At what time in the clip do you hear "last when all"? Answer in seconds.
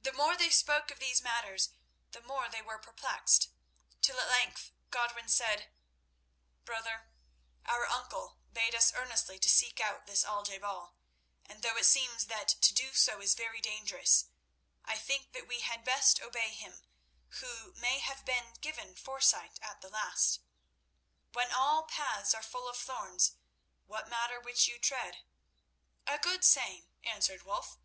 19.90-21.82